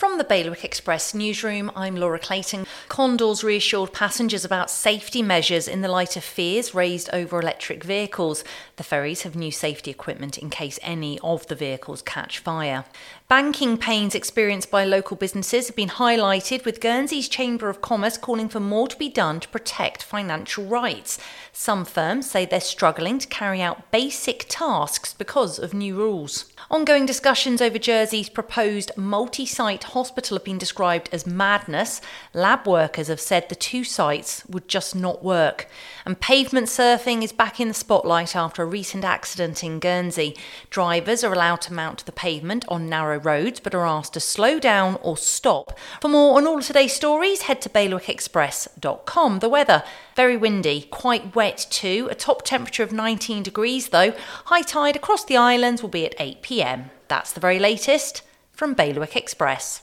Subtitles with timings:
[0.00, 2.64] From the Bailiwick Express newsroom, I'm Laura Clayton.
[2.88, 8.42] Condor's reassured passengers about safety measures in the light of fears raised over electric vehicles.
[8.76, 12.86] The ferries have new safety equipment in case any of the vehicles catch fire.
[13.28, 18.48] Banking pains experienced by local businesses have been highlighted, with Guernsey's Chamber of Commerce calling
[18.48, 21.18] for more to be done to protect financial rights.
[21.52, 26.46] Some firms say they're struggling to carry out basic tasks because of new rules.
[26.68, 32.00] Ongoing discussions over Jersey's proposed multi site hospital have been described as madness.
[32.34, 35.68] Lab workers have said the two sites would just not work.
[36.04, 40.36] And pavement surfing is back in the spotlight after a recent accident in Guernsey.
[40.70, 44.58] Drivers are allowed to mount the pavement on narrow roads but are asked to slow
[44.58, 45.78] down or stop.
[46.00, 49.38] For more on all of today's stories, head to bailiwickexpress.com.
[49.38, 49.82] The weather,
[50.16, 52.08] very windy, quite wet too.
[52.10, 54.12] A top temperature of 19 degrees though.
[54.46, 56.90] High tide across the islands will be at 8 pm.
[57.06, 59.78] That's the very latest from Bailiwick Express.